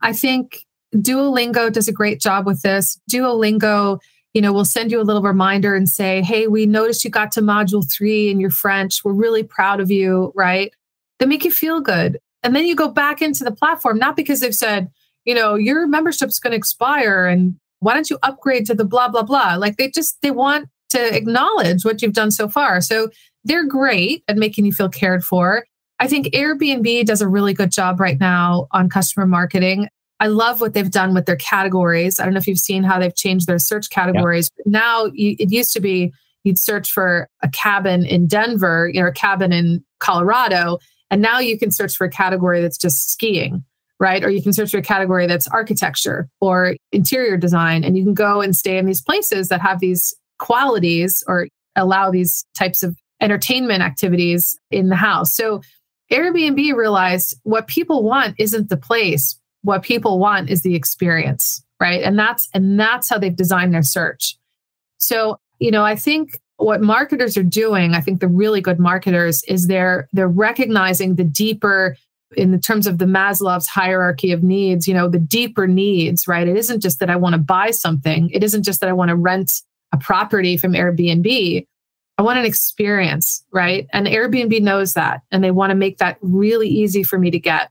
I 0.00 0.12
think 0.12 0.64
Duolingo 0.94 1.72
does 1.72 1.88
a 1.88 1.92
great 1.92 2.20
job 2.20 2.46
with 2.46 2.62
this. 2.62 2.98
Duolingo 3.10 3.98
you 4.34 4.42
know, 4.42 4.52
we'll 4.52 4.64
send 4.64 4.90
you 4.90 5.00
a 5.00 5.02
little 5.02 5.22
reminder 5.22 5.74
and 5.74 5.88
say, 5.88 6.20
hey, 6.20 6.48
we 6.48 6.66
noticed 6.66 7.04
you 7.04 7.10
got 7.10 7.30
to 7.32 7.40
module 7.40 7.88
three 7.90 8.30
in 8.30 8.40
your 8.40 8.50
French. 8.50 9.04
We're 9.04 9.12
really 9.12 9.44
proud 9.44 9.80
of 9.80 9.90
you, 9.90 10.32
right? 10.34 10.72
They 11.20 11.26
make 11.26 11.44
you 11.44 11.52
feel 11.52 11.80
good. 11.80 12.18
And 12.42 12.54
then 12.54 12.66
you 12.66 12.74
go 12.74 12.88
back 12.88 13.22
into 13.22 13.44
the 13.44 13.52
platform, 13.52 13.98
not 13.98 14.16
because 14.16 14.40
they've 14.40 14.54
said, 14.54 14.90
you 15.24 15.34
know, 15.34 15.54
your 15.54 15.86
membership's 15.86 16.40
going 16.40 16.50
to 16.50 16.56
expire 16.56 17.26
and 17.26 17.54
why 17.78 17.94
don't 17.94 18.10
you 18.10 18.18
upgrade 18.22 18.66
to 18.66 18.74
the 18.74 18.84
blah, 18.84 19.08
blah, 19.08 19.22
blah. 19.22 19.54
Like 19.54 19.76
they 19.76 19.88
just, 19.88 20.20
they 20.20 20.32
want 20.32 20.68
to 20.90 21.16
acknowledge 21.16 21.84
what 21.84 22.02
you've 22.02 22.12
done 22.12 22.30
so 22.30 22.48
far. 22.48 22.80
So 22.80 23.08
they're 23.44 23.66
great 23.66 24.24
at 24.26 24.36
making 24.36 24.66
you 24.66 24.72
feel 24.72 24.88
cared 24.88 25.24
for. 25.24 25.64
I 26.00 26.08
think 26.08 26.26
Airbnb 26.26 27.06
does 27.06 27.20
a 27.20 27.28
really 27.28 27.54
good 27.54 27.70
job 27.70 28.00
right 28.00 28.18
now 28.18 28.66
on 28.72 28.88
customer 28.88 29.26
marketing. 29.26 29.88
I 30.20 30.28
love 30.28 30.60
what 30.60 30.74
they've 30.74 30.90
done 30.90 31.14
with 31.14 31.26
their 31.26 31.36
categories. 31.36 32.18
I 32.18 32.24
don't 32.24 32.34
know 32.34 32.38
if 32.38 32.46
you've 32.46 32.58
seen 32.58 32.82
how 32.82 32.98
they've 32.98 33.14
changed 33.14 33.46
their 33.46 33.58
search 33.58 33.90
categories. 33.90 34.50
Yeah. 34.58 34.64
Now 34.66 35.04
you, 35.12 35.36
it 35.38 35.50
used 35.50 35.72
to 35.74 35.80
be 35.80 36.12
you'd 36.44 36.58
search 36.58 36.92
for 36.92 37.28
a 37.42 37.48
cabin 37.48 38.04
in 38.04 38.26
Denver, 38.26 38.90
you 38.92 39.00
know, 39.00 39.08
a 39.08 39.12
cabin 39.12 39.52
in 39.52 39.84
Colorado, 39.98 40.78
and 41.10 41.20
now 41.20 41.38
you 41.38 41.58
can 41.58 41.70
search 41.70 41.96
for 41.96 42.06
a 42.06 42.10
category 42.10 42.60
that's 42.60 42.78
just 42.78 43.10
skiing, 43.10 43.64
right? 43.98 44.22
Or 44.22 44.30
you 44.30 44.42
can 44.42 44.52
search 44.52 44.70
for 44.70 44.78
a 44.78 44.82
category 44.82 45.26
that's 45.26 45.48
architecture 45.48 46.28
or 46.40 46.76
interior 46.92 47.36
design, 47.36 47.82
and 47.82 47.96
you 47.96 48.04
can 48.04 48.14
go 48.14 48.40
and 48.40 48.54
stay 48.54 48.78
in 48.78 48.86
these 48.86 49.02
places 49.02 49.48
that 49.48 49.60
have 49.60 49.80
these 49.80 50.14
qualities 50.38 51.22
or 51.26 51.48
allow 51.76 52.10
these 52.10 52.44
types 52.56 52.82
of 52.82 52.96
entertainment 53.20 53.82
activities 53.82 54.58
in 54.70 54.88
the 54.88 54.96
house. 54.96 55.34
So 55.34 55.62
Airbnb 56.12 56.74
realized 56.74 57.36
what 57.44 57.66
people 57.66 58.02
want 58.02 58.34
isn't 58.38 58.68
the 58.68 58.76
place, 58.76 59.38
what 59.64 59.82
people 59.82 60.18
want 60.18 60.48
is 60.48 60.62
the 60.62 60.74
experience 60.74 61.62
right? 61.80 62.02
And 62.02 62.18
that's 62.18 62.48
and 62.54 62.78
that's 62.78 63.10
how 63.10 63.18
they've 63.18 63.34
designed 63.34 63.74
their 63.74 63.82
search. 63.82 64.36
So 64.98 65.38
you 65.58 65.70
know 65.70 65.84
i 65.84 65.96
think 65.96 66.38
what 66.56 66.80
marketers 66.80 67.36
are 67.36 67.42
doing 67.42 67.94
i 67.94 68.00
think 68.00 68.20
the 68.20 68.28
really 68.28 68.60
good 68.60 68.78
marketers 68.78 69.42
is 69.44 69.66
they're 69.66 70.08
they're 70.12 70.28
recognizing 70.28 71.16
the 71.16 71.24
deeper 71.24 71.96
in 72.36 72.50
the 72.50 72.58
terms 72.58 72.86
of 72.86 72.98
the 72.98 73.04
maslow's 73.04 73.66
hierarchy 73.66 74.32
of 74.32 74.42
needs 74.42 74.88
you 74.88 74.94
know 74.94 75.08
the 75.08 75.18
deeper 75.18 75.66
needs 75.66 76.26
right? 76.26 76.48
It 76.48 76.56
isn't 76.56 76.80
just 76.80 76.98
that 77.00 77.10
i 77.10 77.16
want 77.16 77.34
to 77.34 77.38
buy 77.38 77.70
something. 77.70 78.30
It 78.30 78.42
isn't 78.42 78.64
just 78.64 78.80
that 78.80 78.88
i 78.88 78.92
want 78.92 79.08
to 79.10 79.16
rent 79.16 79.52
a 79.92 79.96
property 79.96 80.56
from 80.56 80.72
airbnb. 80.72 81.66
I 82.18 82.22
want 82.22 82.38
an 82.38 82.44
experience 82.44 83.44
right? 83.52 83.86
And 83.92 84.06
airbnb 84.06 84.60
knows 84.62 84.94
that 84.94 85.22
and 85.30 85.42
they 85.42 85.50
want 85.50 85.70
to 85.70 85.76
make 85.76 85.98
that 85.98 86.18
really 86.20 86.68
easy 86.68 87.02
for 87.02 87.18
me 87.18 87.30
to 87.30 87.38
get. 87.38 87.70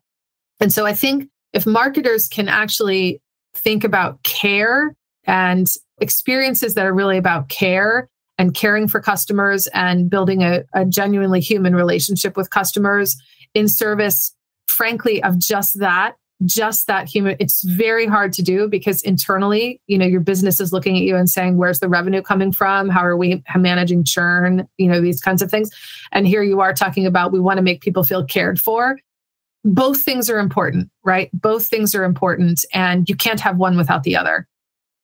And 0.60 0.72
so 0.72 0.86
i 0.86 0.94
think 0.94 1.30
if 1.54 1.66
marketers 1.66 2.28
can 2.28 2.48
actually 2.48 3.22
think 3.54 3.84
about 3.84 4.22
care 4.24 4.96
and 5.26 5.68
experiences 6.02 6.74
that 6.74 6.86
are 6.86 6.94
really 6.94 7.18
about 7.18 7.50
care 7.50 8.10
and 8.38 8.54
caring 8.54 8.88
for 8.88 9.00
customers 9.00 9.68
and 9.68 10.10
building 10.10 10.42
a, 10.42 10.64
a 10.74 10.86
genuinely 10.86 11.40
human 11.40 11.76
relationship 11.76 12.36
with 12.36 12.50
customers 12.50 13.16
in 13.54 13.68
service, 13.68 14.36
frankly, 14.68 15.22
of 15.24 15.38
just 15.38 15.80
that 15.80 16.16
just 16.46 16.88
that 16.88 17.08
human 17.08 17.38
it's 17.40 17.64
very 17.64 18.06
hard 18.06 18.34
to 18.34 18.42
do 18.42 18.68
because 18.68 19.02
internally 19.04 19.80
you 19.88 19.98
know 19.98 20.06
your 20.06 20.20
business 20.20 20.60
is 20.60 20.74
looking 20.74 20.98
at 20.98 21.04
you 21.04 21.16
and 21.16 21.30
saying 21.30 21.56
where's 21.56 21.80
the 21.80 21.88
revenue 21.88 22.22
coming 22.22 22.52
from? 22.52 22.90
How 22.90 23.06
are 23.06 23.16
we 23.16 23.42
managing 23.56 24.04
churn? 24.04 24.68
You 24.78 24.90
know 24.90 25.00
these 25.00 25.22
kinds 25.22 25.42
of 25.42 25.50
things. 25.50 25.70
And 26.12 26.28
here 26.28 26.44
you 26.44 26.60
are 26.60 26.74
talking 26.74 27.06
about 27.06 27.32
we 27.32 27.40
want 27.40 27.58
to 27.58 27.64
make 27.64 27.82
people 27.82 28.04
feel 28.04 28.26
cared 28.26 28.60
for 28.60 28.98
both 29.64 30.02
things 30.02 30.30
are 30.30 30.40
important, 30.40 30.90
right? 31.04 31.30
Both 31.34 31.68
things 31.68 31.96
are 31.96 32.04
important, 32.04 32.66
and 32.74 33.08
you 33.08 33.16
can't 33.16 33.40
have 33.40 33.58
one 33.58 33.78
without 33.78 34.04
the 34.04 34.16
other. 34.16 34.48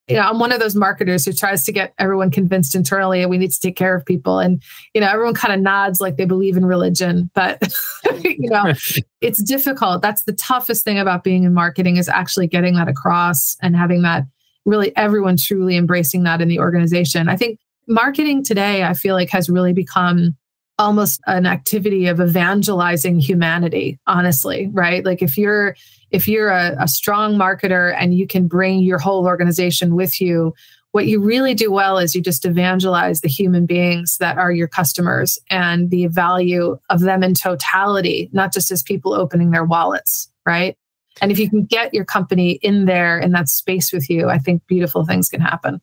You 0.07 0.15
know, 0.15 0.21
I'm 0.21 0.39
one 0.39 0.51
of 0.51 0.59
those 0.59 0.75
marketers 0.75 1.23
who 1.23 1.33
tries 1.33 1.63
to 1.65 1.71
get 1.71 1.93
everyone 1.99 2.31
convinced 2.31 2.73
internally 2.73 3.21
and 3.21 3.29
we 3.29 3.37
need 3.37 3.51
to 3.51 3.59
take 3.59 3.75
care 3.75 3.95
of 3.95 4.03
people. 4.03 4.39
And, 4.39 4.59
you 4.95 5.01
know, 5.01 5.07
everyone 5.07 5.35
kind 5.35 5.53
of 5.53 5.59
nods 5.59 6.01
like 6.01 6.17
they 6.17 6.25
believe 6.25 6.57
in 6.57 6.65
religion, 6.65 7.29
but, 7.35 7.61
you 8.23 8.49
know, 8.49 8.73
it's 9.21 9.43
difficult. 9.43 10.01
That's 10.01 10.23
the 10.23 10.33
toughest 10.33 10.83
thing 10.83 10.97
about 10.97 11.23
being 11.23 11.43
in 11.43 11.53
marketing 11.53 11.97
is 11.97 12.09
actually 12.09 12.47
getting 12.47 12.73
that 12.73 12.87
across 12.87 13.55
and 13.61 13.75
having 13.75 14.01
that 14.01 14.23
really 14.65 14.95
everyone 14.97 15.37
truly 15.37 15.77
embracing 15.77 16.23
that 16.23 16.41
in 16.41 16.47
the 16.47 16.59
organization. 16.59 17.29
I 17.29 17.35
think 17.35 17.59
marketing 17.87 18.43
today, 18.43 18.83
I 18.83 18.95
feel 18.95 19.13
like 19.13 19.29
has 19.29 19.47
really 19.47 19.73
become 19.73 20.35
almost 20.79 21.21
an 21.27 21.45
activity 21.45 22.07
of 22.07 22.19
evangelizing 22.19 23.19
humanity 23.19 23.99
honestly 24.07 24.67
right 24.73 25.05
like 25.05 25.21
if 25.21 25.37
you're 25.37 25.75
if 26.09 26.27
you're 26.27 26.49
a, 26.49 26.75
a, 26.79 26.87
strong 26.87 27.35
marketer 27.35 27.93
and 27.99 28.15
you 28.15 28.25
can 28.25 28.47
bring 28.47 28.79
your 28.79 28.97
whole 28.97 29.27
organization 29.27 29.93
with 29.93 30.19
you 30.19 30.53
what 30.91 31.05
you 31.05 31.21
really 31.21 31.53
do 31.53 31.71
well 31.71 31.97
is 31.99 32.15
you 32.15 32.21
just 32.21 32.45
evangelize 32.45 33.21
the 33.21 33.27
human 33.27 33.65
beings 33.65 34.17
that 34.17 34.37
are 34.37 34.51
your 34.51 34.67
customers 34.67 35.37
and 35.49 35.91
the 35.91 36.07
value 36.07 36.79
of 36.89 37.01
them 37.01 37.21
in 37.21 37.35
totality, 37.35 38.29
not 38.33 38.51
just 38.51 38.71
as 38.71 38.81
people 38.81 39.13
opening 39.13 39.51
their 39.51 39.65
wallets, 39.65 40.29
right? 40.47 40.75
And 41.21 41.31
if 41.31 41.37
you 41.37 41.49
can 41.49 41.65
get 41.65 41.93
your 41.93 42.05
company 42.05 42.53
in 42.63 42.85
there 42.85 43.19
in 43.19 43.31
that 43.33 43.49
space 43.49 43.93
with 43.93 44.09
you, 44.09 44.29
I 44.29 44.39
think 44.39 44.65
beautiful 44.67 45.05
things 45.05 45.29
can 45.29 45.41
happen. 45.41 45.79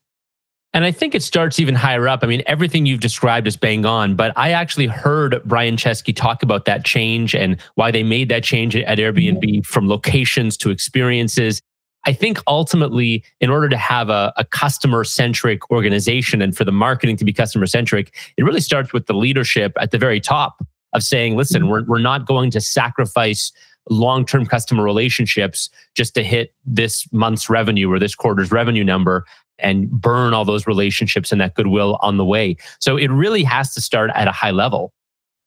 And 0.76 0.84
I 0.84 0.92
think 0.92 1.14
it 1.14 1.22
starts 1.22 1.58
even 1.58 1.74
higher 1.74 2.06
up. 2.06 2.22
I 2.22 2.26
mean, 2.26 2.42
everything 2.44 2.84
you've 2.84 3.00
described 3.00 3.46
is 3.46 3.56
bang 3.56 3.86
on, 3.86 4.14
but 4.14 4.34
I 4.36 4.50
actually 4.50 4.86
heard 4.86 5.40
Brian 5.46 5.78
Chesky 5.78 6.14
talk 6.14 6.42
about 6.42 6.66
that 6.66 6.84
change 6.84 7.34
and 7.34 7.58
why 7.76 7.90
they 7.90 8.02
made 8.02 8.28
that 8.28 8.44
change 8.44 8.76
at 8.76 8.98
Airbnb 8.98 9.42
mm-hmm. 9.42 9.60
from 9.62 9.88
locations 9.88 10.54
to 10.58 10.68
experiences. 10.68 11.62
I 12.04 12.12
think 12.12 12.42
ultimately, 12.46 13.24
in 13.40 13.48
order 13.48 13.70
to 13.70 13.76
have 13.78 14.10
a, 14.10 14.34
a 14.36 14.44
customer 14.44 15.02
centric 15.02 15.70
organization 15.70 16.42
and 16.42 16.54
for 16.54 16.64
the 16.64 16.72
marketing 16.72 17.16
to 17.16 17.24
be 17.24 17.32
customer 17.32 17.64
centric, 17.64 18.14
it 18.36 18.44
really 18.44 18.60
starts 18.60 18.92
with 18.92 19.06
the 19.06 19.14
leadership 19.14 19.72
at 19.80 19.92
the 19.92 19.98
very 19.98 20.20
top 20.20 20.62
of 20.92 21.02
saying, 21.02 21.36
listen, 21.36 21.62
mm-hmm. 21.62 21.70
we're, 21.70 21.84
we're 21.84 21.98
not 22.00 22.26
going 22.26 22.50
to 22.50 22.60
sacrifice 22.60 23.50
long 23.88 24.26
term 24.26 24.44
customer 24.44 24.82
relationships 24.82 25.70
just 25.94 26.14
to 26.16 26.22
hit 26.22 26.54
this 26.66 27.10
month's 27.12 27.48
revenue 27.48 27.90
or 27.90 27.98
this 27.98 28.14
quarter's 28.14 28.50
revenue 28.50 28.84
number 28.84 29.24
and 29.58 29.90
burn 29.90 30.34
all 30.34 30.44
those 30.44 30.66
relationships 30.66 31.32
and 31.32 31.40
that 31.40 31.54
goodwill 31.54 31.98
on 32.02 32.16
the 32.16 32.24
way. 32.24 32.56
So 32.78 32.96
it 32.96 33.08
really 33.08 33.42
has 33.42 33.74
to 33.74 33.80
start 33.80 34.10
at 34.14 34.28
a 34.28 34.32
high 34.32 34.50
level. 34.50 34.92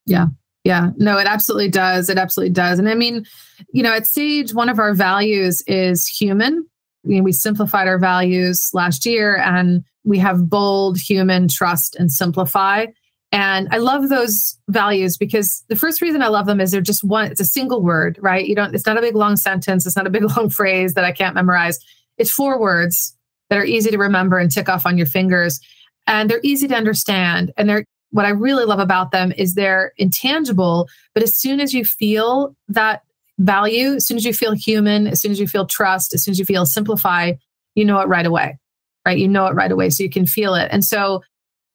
Yeah. 0.06 0.28
Yeah, 0.66 0.90
no, 0.98 1.18
it 1.18 1.26
absolutely 1.26 1.70
does. 1.70 2.10
It 2.10 2.18
absolutely 2.18 2.54
does. 2.54 2.80
And 2.80 2.90
I 2.90 2.94
mean, 2.94 3.26
you 3.72 3.82
know, 3.82 3.94
at 3.94 4.06
Sage, 4.06 4.54
one 4.54 4.68
of 4.68 4.78
our 4.78 4.94
values 4.94 5.64
is 5.68 6.06
human. 6.06 6.68
We 7.06 7.32
simplified 7.32 7.88
our 7.88 7.98
values 7.98 8.70
last 8.74 9.06
year 9.06 9.38
and 9.38 9.84
we 10.04 10.20
have 10.20 10.50
bold, 10.50 11.00
human, 11.00 11.48
trust, 11.48 11.96
and 11.96 12.12
simplify. 12.12 12.88
And 13.32 13.70
I 13.72 13.78
love 13.78 14.10
those 14.10 14.58
values 14.70 15.18
because 15.18 15.64
the 15.70 15.76
first 15.76 16.02
reason 16.02 16.22
I 16.22 16.28
love 16.28 16.46
them 16.46 16.60
is 16.60 16.72
they're 16.72 16.82
just 16.82 17.04
one, 17.04 17.32
it's 17.32 17.40
a 17.40 17.46
single 17.46 17.82
word, 17.82 18.18
right? 18.22 18.46
You 18.46 18.56
don't, 18.56 18.74
it's 18.76 18.86
not 18.86 18.98
a 18.98 19.02
big 19.02 19.16
long 19.16 19.38
sentence. 19.38 19.86
It's 19.86 19.96
not 19.96 20.08
a 20.08 20.10
big 20.10 20.24
long 20.38 20.50
phrase 20.50 20.94
that 20.96 21.06
I 21.06 21.12
can't 21.12 21.36
memorize. 21.36 21.80
It's 22.18 22.32
four 22.32 22.60
words 22.60 23.16
that 23.50 23.58
are 23.58 23.66
easy 23.66 23.90
to 23.90 23.98
remember 23.98 24.38
and 24.38 24.52
tick 24.52 24.70
off 24.70 24.86
on 24.86 24.98
your 24.98 25.08
fingers. 25.08 25.60
And 26.08 26.30
they're 26.30 26.40
easy 26.44 26.68
to 26.68 26.76
understand. 26.76 27.52
And 27.58 27.70
they're 27.70 27.86
what 28.12 28.26
I 28.26 28.30
really 28.30 28.66
love 28.66 28.80
about 28.80 29.12
them 29.12 29.32
is 29.38 29.54
they're 29.54 29.94
intangible, 29.98 30.88
but 31.14 31.24
as 31.24 31.38
soon 31.38 31.60
as 31.60 31.74
you 31.74 31.86
feel 31.86 32.56
that 32.68 33.04
value, 33.38 33.96
as 33.96 34.08
soon 34.08 34.18
as 34.18 34.26
you 34.26 34.34
feel 34.34 34.54
human, 34.54 35.08
as 35.08 35.22
soon 35.22 35.32
as 35.32 35.40
you 35.40 35.48
feel 35.48 35.66
trust, 35.66 36.14
as 36.14 36.24
soon 36.24 36.32
as 36.32 36.40
you 36.40 36.46
feel 36.46 36.66
simplify, 36.66 37.34
you 37.76 37.86
know 37.86 38.00
it 38.00 38.08
right 38.08 38.26
away, 38.26 38.58
right? 39.06 39.18
You 39.18 39.28
know 39.28 39.46
it 39.46 39.54
right 39.54 39.72
away. 39.72 39.90
So 39.92 40.04
you 40.04 40.10
can 40.10 40.26
feel 40.26 40.56
it. 40.56 40.68
And 40.72 40.84
so 40.84 41.22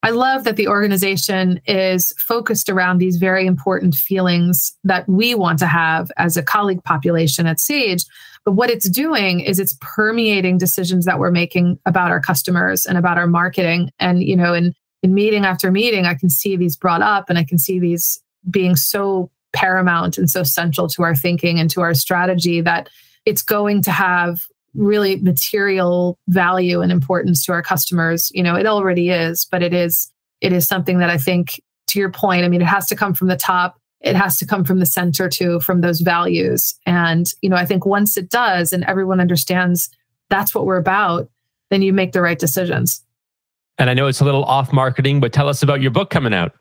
I 0.05 0.11
love 0.11 0.45
that 0.45 0.57
the 0.57 0.69
organization 0.69 1.63
is 1.67 2.13
focused 2.19 2.69
around 2.69 2.99
these 2.99 3.17
very 3.17 3.47
important 3.47 3.95
feelings 3.95 4.77
that 4.85 5.09
we 5.09 5.35
want 5.35 5.59
to 5.61 5.67
have 5.67 6.11
as 6.19 6.37
a 6.37 6.43
colleague 6.43 6.85
population 6.85 7.47
at 7.47 7.59
Sage. 7.59 8.05
But 8.45 8.53
what 8.53 8.69
it's 8.69 8.87
doing 8.91 9.41
is 9.41 9.59
it's 9.59 9.79
permeating 9.81 10.59
decisions 10.59 11.07
that 11.07 11.19
we're 11.19 11.31
making 11.31 11.79
about 11.87 12.11
our 12.11 12.21
customers 12.21 12.85
and 12.85 12.99
about 12.99 13.17
our 13.17 13.27
marketing. 13.27 13.93
And, 13.99 14.23
you 14.23 14.37
know, 14.37 14.53
and 14.53 14.75
in 15.03 15.15
meeting 15.15 15.47
after 15.47 15.71
meeting, 15.71 16.05
I 16.05 16.13
can 16.13 16.29
see 16.29 16.55
these 16.55 16.77
brought 16.77 17.01
up 17.01 17.31
and 17.31 17.39
I 17.39 17.45
can 17.45 17.57
see 17.57 17.81
these 17.81 18.21
being 18.51 18.77
so 18.77 19.31
paramount 19.55 20.19
and 20.19 20.29
so 20.29 20.43
central 20.43 20.87
to 20.89 21.03
our 21.03 21.15
thinking 21.15 21.59
and 21.59 21.71
to 21.71 21.81
our 21.81 21.95
strategy 21.95 22.61
that 22.61 22.91
it's 23.25 23.41
going 23.41 23.81
to 23.81 23.91
have 23.91 24.47
really 24.75 25.17
material 25.17 26.19
value 26.29 26.81
and 26.81 26.91
importance 26.91 27.45
to 27.47 27.53
our 27.53 27.63
customers. 27.63 28.31
You 28.35 28.43
know, 28.43 28.57
it 28.57 28.67
already 28.67 29.11
is, 29.11 29.47
but 29.51 29.63
it 29.63 29.73
is 29.73 30.11
it 30.41 30.53
is 30.53 30.69
something 30.69 30.99
that 30.99 31.11
I 31.11 31.17
think 31.17 31.63
to 31.89 31.99
your 31.99 32.11
point, 32.11 32.45
I 32.45 32.49
mean, 32.49 32.61
it 32.61 32.67
has 32.67 32.87
to 32.89 32.97
come 32.97 33.15
from 33.15 33.29
the 33.29 33.37
top. 33.37 33.81
It 34.01 34.17
has 34.17 34.37
to 34.39 34.47
come 34.47 34.65
from 34.65 34.81
the 34.81 34.87
center 34.87 35.29
too, 35.29 35.61
from 35.61 35.81
those 35.81 36.01
values. 36.01 36.75
And, 36.85 37.27
you 37.41 37.49
know, 37.49 37.57
I 37.57 37.65
think 37.65 37.87
once 37.87 38.17
it 38.17 38.29
does 38.29 38.73
and 38.73 38.85
everyone 38.85 39.21
understands 39.21 39.89
that's 40.29 40.55
what 40.55 40.67
we're 40.67 40.77
about, 40.77 41.31
then 41.71 41.81
you 41.81 41.93
make 41.93 42.13
the 42.13 42.21
right 42.21 42.39
decisions. 42.39 43.03
And 43.79 43.89
I 43.89 43.95
know 43.95 44.07
it's 44.07 44.21
a 44.21 44.25
little 44.25 44.45
off 44.45 44.73
marketing, 44.73 45.21
but 45.21 45.33
tell 45.33 45.49
us 45.49 45.63
about 45.63 45.81
your 45.81 45.91
book 45.91 46.11
coming 46.11 46.35
out. 46.35 46.53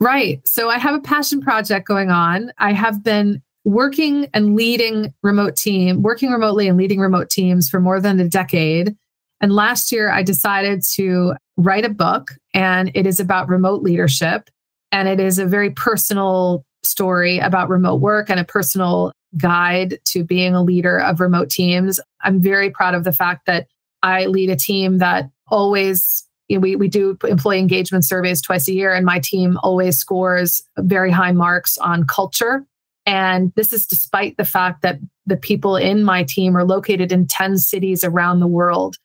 Right. 0.00 0.46
So 0.46 0.68
I 0.68 0.78
have 0.78 0.94
a 0.94 1.00
passion 1.00 1.40
project 1.40 1.86
going 1.86 2.10
on. 2.10 2.52
I 2.58 2.72
have 2.72 3.02
been 3.02 3.42
working 3.64 4.28
and 4.34 4.56
leading 4.56 5.12
remote 5.22 5.56
team, 5.56 6.02
working 6.02 6.30
remotely 6.30 6.68
and 6.68 6.76
leading 6.76 6.98
remote 6.98 7.30
teams 7.30 7.68
for 7.68 7.80
more 7.80 8.00
than 8.00 8.18
a 8.18 8.28
decade. 8.28 8.96
And 9.40 9.52
last 9.52 9.92
year 9.92 10.10
I 10.10 10.22
decided 10.22 10.82
to 10.94 11.34
write 11.56 11.84
a 11.84 11.90
book 11.90 12.32
and 12.54 12.90
it 12.94 13.06
is 13.06 13.20
about 13.20 13.48
remote 13.48 13.82
leadership 13.82 14.48
and 14.90 15.08
it 15.08 15.20
is 15.20 15.38
a 15.38 15.46
very 15.46 15.70
personal 15.70 16.64
story 16.82 17.38
about 17.38 17.68
remote 17.68 18.00
work 18.00 18.30
and 18.30 18.40
a 18.40 18.44
personal 18.44 19.12
guide 19.36 19.98
to 20.04 20.24
being 20.24 20.54
a 20.54 20.62
leader 20.62 20.98
of 20.98 21.20
remote 21.20 21.48
teams. 21.48 22.00
I'm 22.22 22.40
very 22.40 22.70
proud 22.70 22.94
of 22.94 23.04
the 23.04 23.12
fact 23.12 23.46
that 23.46 23.66
I 24.02 24.26
lead 24.26 24.50
a 24.50 24.56
team 24.56 24.98
that 24.98 25.30
always 25.48 26.26
you 26.48 26.58
know, 26.58 26.60
we, 26.60 26.76
we 26.76 26.88
do 26.88 27.16
employee 27.26 27.60
engagement 27.60 28.04
surveys 28.04 28.42
twice 28.42 28.68
a 28.68 28.74
year, 28.74 28.92
and 28.92 29.06
my 29.06 29.20
team 29.20 29.58
always 29.62 29.96
scores 29.96 30.60
very 30.76 31.10
high 31.10 31.32
marks 31.32 31.78
on 31.78 32.04
culture. 32.04 32.66
And 33.04 33.52
this 33.56 33.72
is 33.72 33.86
despite 33.86 34.36
the 34.36 34.44
fact 34.44 34.82
that 34.82 34.98
the 35.26 35.36
people 35.36 35.76
in 35.76 36.04
my 36.04 36.22
team 36.24 36.56
are 36.56 36.64
located 36.64 37.12
in 37.12 37.26
10 37.26 37.58
cities 37.58 38.04
around 38.04 38.40
the 38.40 38.46
world. 38.46 38.96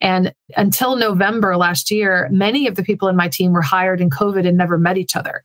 And 0.00 0.34
until 0.56 0.96
November 0.96 1.56
last 1.56 1.90
year, 1.90 2.28
many 2.32 2.66
of 2.66 2.74
the 2.74 2.82
people 2.82 3.08
in 3.08 3.16
my 3.16 3.28
team 3.28 3.52
were 3.52 3.62
hired 3.62 4.00
in 4.00 4.10
COVID 4.10 4.46
and 4.46 4.56
never 4.56 4.78
met 4.78 4.98
each 4.98 5.14
other. 5.14 5.44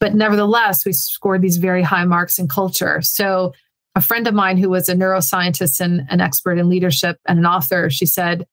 But 0.00 0.14
nevertheless, 0.14 0.84
we 0.84 0.92
scored 0.92 1.42
these 1.42 1.56
very 1.56 1.82
high 1.82 2.04
marks 2.04 2.38
in 2.38 2.48
culture. 2.48 3.00
So, 3.02 3.52
a 3.96 4.00
friend 4.00 4.26
of 4.26 4.34
mine 4.34 4.58
who 4.58 4.68
was 4.68 4.88
a 4.88 4.94
neuroscientist 4.94 5.80
and 5.80 6.02
an 6.10 6.20
expert 6.20 6.58
in 6.58 6.68
leadership 6.68 7.16
and 7.28 7.38
an 7.38 7.46
author, 7.46 7.88
she 7.90 8.06
said, 8.06 8.44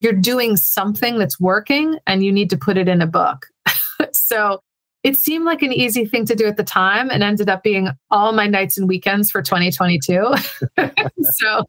you're 0.00 0.12
doing 0.12 0.56
something 0.56 1.18
that's 1.18 1.38
working 1.38 1.98
and 2.06 2.24
you 2.24 2.32
need 2.32 2.50
to 2.50 2.58
put 2.58 2.76
it 2.76 2.88
in 2.88 3.02
a 3.02 3.06
book. 3.06 3.46
so 4.12 4.62
it 5.02 5.16
seemed 5.16 5.44
like 5.44 5.62
an 5.62 5.72
easy 5.72 6.04
thing 6.04 6.26
to 6.26 6.34
do 6.34 6.46
at 6.46 6.56
the 6.56 6.64
time 6.64 7.10
and 7.10 7.22
ended 7.22 7.48
up 7.48 7.62
being 7.62 7.88
all 8.10 8.32
my 8.32 8.46
nights 8.46 8.76
and 8.76 8.86
weekends 8.86 9.30
for 9.30 9.40
2022. 9.40 10.34
so, 11.22 11.64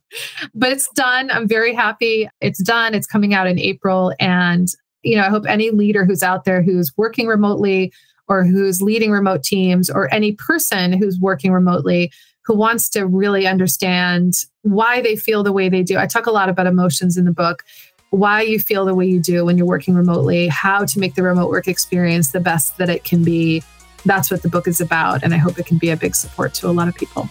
but 0.54 0.72
it's 0.72 0.90
done. 0.90 1.32
I'm 1.32 1.48
very 1.48 1.74
happy. 1.74 2.30
It's 2.42 2.62
done. 2.62 2.94
It's 2.94 3.08
coming 3.08 3.34
out 3.34 3.48
in 3.48 3.58
April. 3.58 4.14
And, 4.20 4.68
you 5.04 5.16
know, 5.16 5.24
I 5.24 5.30
hope 5.30 5.46
any 5.48 5.72
leader 5.72 6.04
who's 6.04 6.24
out 6.24 6.44
there 6.44 6.62
who's 6.62 6.92
working 6.98 7.28
remotely 7.28 7.94
or 8.28 8.44
who's 8.44 8.82
leading 8.82 9.12
remote 9.12 9.44
teams 9.44 9.90
or 9.90 10.14
any 10.14 10.34
person 10.34 10.94
who's 10.94 11.20
working 11.20 11.54
remotely 11.54 12.12
who 12.44 12.56
wants 12.56 12.90
to 12.90 13.06
really 13.06 13.46
understand 13.46 14.34
why 14.64 15.02
they 15.02 15.16
feel 15.16 15.44
the 15.44 15.52
way 15.52 15.70
they 15.70 15.84
do. 15.84 15.98
I 15.98 16.08
talk 16.08 16.26
a 16.26 16.32
lot 16.32 16.50
about 16.50 16.68
emotions 16.68 17.16
in 17.16 17.26
the 17.26 17.32
book 17.32 17.64
why 18.12 18.42
you 18.42 18.60
feel 18.60 18.86
the 18.86 18.94
way 18.94 19.08
you 19.08 19.20
do 19.20 19.46
when 19.46 19.58
you're 19.58 19.66
working 19.66 19.96
remotely, 19.96 20.48
how 20.48 20.86
to 20.86 21.00
make 21.00 21.16
the 21.16 21.24
remote 21.24 21.50
work 21.50 21.68
experience 21.68 22.32
the 22.32 22.40
best 22.40 22.78
that 22.78 22.90
it 22.90 23.04
can 23.04 23.24
be. 23.24 23.64
That's 24.06 24.30
what 24.30 24.42
the 24.42 24.50
book 24.50 24.68
is 24.68 24.82
about. 24.82 25.24
And 25.24 25.34
I 25.34 25.38
hope 25.38 25.58
it 25.58 25.66
can 25.66 25.78
be 25.78 25.90
a 25.90 25.98
big 25.98 26.16
support 26.16 26.54
to 26.56 26.68
a 26.68 26.72
lot 26.72 26.88
of 26.88 26.96
people. 26.96 27.30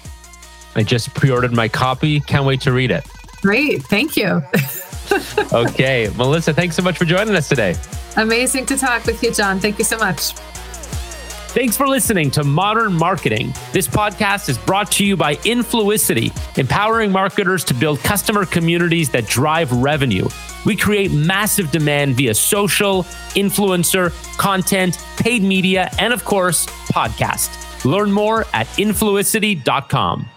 I 0.74 0.82
just 0.82 1.14
pre 1.14 1.30
ordered 1.30 1.52
my 1.52 1.68
copy. 1.68 2.20
Can't 2.20 2.46
wait 2.46 2.62
to 2.62 2.72
read 2.72 2.90
it. 2.90 3.06
Great. 3.42 3.82
Thank 3.84 4.16
you. 4.16 4.42
okay. 5.52 6.10
Melissa, 6.16 6.54
thanks 6.54 6.76
so 6.76 6.82
much 6.82 6.96
for 6.96 7.04
joining 7.04 7.34
us 7.34 7.48
today. 7.48 7.74
Amazing 8.16 8.66
to 8.66 8.76
talk 8.76 9.04
with 9.04 9.22
you, 9.22 9.32
Jon. 9.32 9.60
Thank 9.60 9.78
you 9.78 9.84
so 9.84 9.98
much. 9.98 10.32
Thanks 11.52 11.76
for 11.76 11.88
listening 11.88 12.30
to 12.32 12.44
Modern 12.44 12.92
Marketing. 12.92 13.52
This 13.72 13.88
podcast 13.88 14.48
is 14.48 14.56
brought 14.56 14.92
to 14.92 15.04
you 15.04 15.16
by 15.16 15.34
Influicity, 15.36 16.32
empowering 16.56 17.10
marketers 17.10 17.64
to 17.64 17.74
build 17.74 17.98
customer 18.00 18.46
communities 18.46 19.10
that 19.10 19.26
drive 19.26 19.72
revenue. 19.72 20.28
We 20.64 20.76
create 20.76 21.12
massive 21.12 21.70
demand 21.70 22.16
via 22.16 22.34
social, 22.34 23.04
influencer, 23.34 24.12
content, 24.36 24.98
paid 25.16 25.42
media, 25.42 25.90
and 25.98 26.12
of 26.12 26.24
course, 26.24 26.66
podcast. 26.92 27.84
Learn 27.84 28.12
more 28.12 28.46
at 28.52 28.66
influicity.com. 28.78 30.28